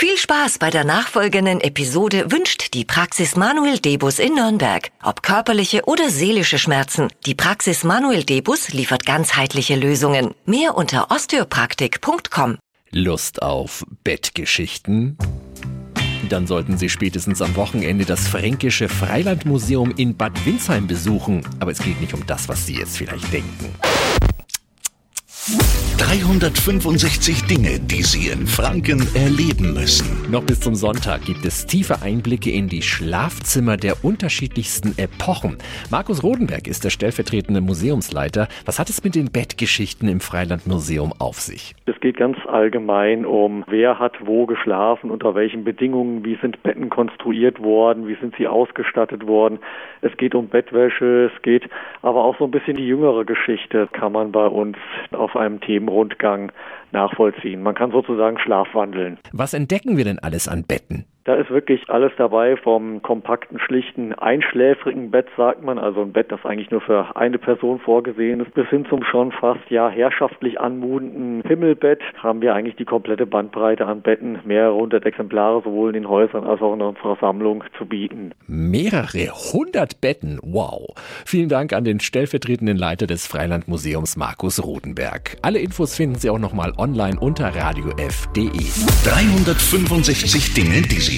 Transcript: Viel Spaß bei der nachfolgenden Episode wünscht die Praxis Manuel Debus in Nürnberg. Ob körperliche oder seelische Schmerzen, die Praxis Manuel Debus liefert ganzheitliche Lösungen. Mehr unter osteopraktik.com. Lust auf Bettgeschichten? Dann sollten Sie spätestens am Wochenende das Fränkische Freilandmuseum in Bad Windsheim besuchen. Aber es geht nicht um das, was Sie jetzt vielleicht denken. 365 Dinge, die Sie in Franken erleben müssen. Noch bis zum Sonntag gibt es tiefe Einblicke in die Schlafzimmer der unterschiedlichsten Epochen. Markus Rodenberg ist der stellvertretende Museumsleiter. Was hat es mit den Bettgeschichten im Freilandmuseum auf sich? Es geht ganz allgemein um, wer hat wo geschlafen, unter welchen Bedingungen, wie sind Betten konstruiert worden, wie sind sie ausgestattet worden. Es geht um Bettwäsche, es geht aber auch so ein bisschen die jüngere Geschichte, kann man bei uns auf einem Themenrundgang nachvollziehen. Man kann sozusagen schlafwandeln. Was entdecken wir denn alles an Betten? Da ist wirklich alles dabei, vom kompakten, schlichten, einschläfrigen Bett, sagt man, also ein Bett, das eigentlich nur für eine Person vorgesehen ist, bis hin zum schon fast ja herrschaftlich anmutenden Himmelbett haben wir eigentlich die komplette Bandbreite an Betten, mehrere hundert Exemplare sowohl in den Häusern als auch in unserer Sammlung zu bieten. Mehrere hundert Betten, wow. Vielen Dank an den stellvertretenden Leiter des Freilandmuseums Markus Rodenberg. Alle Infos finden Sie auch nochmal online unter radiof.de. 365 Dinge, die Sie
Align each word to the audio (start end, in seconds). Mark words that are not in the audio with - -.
Viel 0.00 0.16
Spaß 0.16 0.58
bei 0.58 0.70
der 0.70 0.84
nachfolgenden 0.84 1.60
Episode 1.60 2.30
wünscht 2.30 2.72
die 2.72 2.84
Praxis 2.84 3.34
Manuel 3.34 3.80
Debus 3.80 4.20
in 4.20 4.36
Nürnberg. 4.36 4.92
Ob 5.02 5.24
körperliche 5.24 5.86
oder 5.86 6.08
seelische 6.08 6.60
Schmerzen, 6.60 7.08
die 7.26 7.34
Praxis 7.34 7.82
Manuel 7.82 8.22
Debus 8.22 8.68
liefert 8.68 9.04
ganzheitliche 9.04 9.74
Lösungen. 9.74 10.36
Mehr 10.46 10.76
unter 10.76 11.10
osteopraktik.com. 11.10 12.58
Lust 12.92 13.42
auf 13.42 13.84
Bettgeschichten? 14.04 15.18
Dann 16.28 16.46
sollten 16.46 16.78
Sie 16.78 16.90
spätestens 16.90 17.42
am 17.42 17.56
Wochenende 17.56 18.04
das 18.04 18.28
Fränkische 18.28 18.88
Freilandmuseum 18.88 19.94
in 19.96 20.16
Bad 20.16 20.46
Windsheim 20.46 20.86
besuchen. 20.86 21.44
Aber 21.58 21.72
es 21.72 21.80
geht 21.80 22.00
nicht 22.00 22.14
um 22.14 22.24
das, 22.24 22.48
was 22.48 22.64
Sie 22.66 22.76
jetzt 22.76 22.98
vielleicht 22.98 23.32
denken. 23.32 23.74
365 25.98 27.46
Dinge, 27.46 27.80
die 27.80 28.02
Sie 28.02 28.28
in 28.30 28.46
Franken 28.46 29.00
erleben 29.16 29.74
müssen. 29.74 30.30
Noch 30.30 30.44
bis 30.44 30.60
zum 30.60 30.76
Sonntag 30.76 31.22
gibt 31.26 31.44
es 31.44 31.66
tiefe 31.66 32.02
Einblicke 32.02 32.50
in 32.50 32.68
die 32.68 32.82
Schlafzimmer 32.82 33.76
der 33.76 34.04
unterschiedlichsten 34.04 34.94
Epochen. 34.96 35.58
Markus 35.90 36.22
Rodenberg 36.22 36.68
ist 36.68 36.84
der 36.84 36.90
stellvertretende 36.90 37.60
Museumsleiter. 37.60 38.46
Was 38.64 38.78
hat 38.78 38.88
es 38.90 39.02
mit 39.02 39.16
den 39.16 39.32
Bettgeschichten 39.32 40.08
im 40.08 40.20
Freilandmuseum 40.20 41.12
auf 41.18 41.40
sich? 41.40 41.74
Es 41.86 41.98
geht 42.00 42.16
ganz 42.16 42.38
allgemein 42.46 43.26
um, 43.26 43.64
wer 43.66 43.98
hat 43.98 44.14
wo 44.24 44.46
geschlafen, 44.46 45.10
unter 45.10 45.34
welchen 45.34 45.64
Bedingungen, 45.64 46.24
wie 46.24 46.36
sind 46.40 46.62
Betten 46.62 46.90
konstruiert 46.90 47.60
worden, 47.60 48.06
wie 48.06 48.16
sind 48.20 48.36
sie 48.38 48.46
ausgestattet 48.46 49.26
worden. 49.26 49.58
Es 50.00 50.16
geht 50.16 50.36
um 50.36 50.46
Bettwäsche, 50.46 51.30
es 51.34 51.42
geht 51.42 51.68
aber 52.02 52.24
auch 52.24 52.38
so 52.38 52.44
ein 52.44 52.52
bisschen 52.52 52.76
die 52.76 52.86
jüngere 52.86 53.24
Geschichte, 53.24 53.88
kann 53.92 54.12
man 54.12 54.30
bei 54.30 54.46
uns 54.46 54.76
auf 55.10 55.34
einem 55.34 55.60
Themenrundgang 55.88 56.52
nachvollziehen. 56.92 57.62
Man 57.62 57.74
kann 57.74 57.90
sozusagen 57.90 58.38
schlafwandeln. 58.38 59.18
Was 59.32 59.54
entdecken 59.54 59.96
wir 59.96 60.04
denn 60.04 60.18
alles 60.18 60.48
an 60.48 60.64
Betten? 60.64 61.04
Da 61.28 61.34
ist 61.34 61.50
wirklich 61.50 61.90
alles 61.90 62.10
dabei, 62.16 62.56
vom 62.56 63.02
kompakten, 63.02 63.60
schlichten, 63.60 64.14
einschläfrigen 64.14 65.10
Bett, 65.10 65.26
sagt 65.36 65.62
man, 65.62 65.78
also 65.78 66.00
ein 66.00 66.14
Bett, 66.14 66.32
das 66.32 66.42
eigentlich 66.46 66.70
nur 66.70 66.80
für 66.80 67.14
eine 67.16 67.36
Person 67.36 67.80
vorgesehen 67.80 68.40
ist, 68.40 68.54
bis 68.54 68.66
hin 68.68 68.86
zum 68.88 69.04
schon 69.04 69.30
fast 69.32 69.60
ja 69.68 69.90
herrschaftlich 69.90 70.58
anmutenden 70.58 71.42
Himmelbett 71.46 72.00
haben 72.16 72.40
wir 72.40 72.54
eigentlich 72.54 72.76
die 72.76 72.86
komplette 72.86 73.26
Bandbreite 73.26 73.84
an 73.84 74.00
Betten, 74.00 74.38
mehrere 74.46 74.74
hundert 74.74 75.04
Exemplare 75.04 75.60
sowohl 75.64 75.90
in 75.90 76.02
den 76.02 76.08
Häusern 76.08 76.44
als 76.44 76.62
auch 76.62 76.72
in 76.72 76.80
unserer 76.80 77.18
Sammlung 77.20 77.62
zu 77.76 77.84
bieten. 77.84 78.32
Mehrere 78.46 79.28
hundert 79.52 80.00
Betten, 80.00 80.38
wow. 80.42 80.94
Vielen 81.26 81.50
Dank 81.50 81.74
an 81.74 81.84
den 81.84 82.00
stellvertretenden 82.00 82.78
Leiter 82.78 83.06
des 83.06 83.26
Freilandmuseums 83.26 84.16
Markus 84.16 84.64
Rodenberg. 84.64 85.36
Alle 85.42 85.58
Infos 85.58 85.94
finden 85.94 86.14
Sie 86.14 86.30
auch 86.30 86.38
nochmal 86.38 86.72
online 86.78 87.20
unter 87.20 87.54
radiof.de. 87.54 88.48
365 89.04 90.54
Dinge, 90.54 90.80
die 90.80 91.00
Sie 91.00 91.17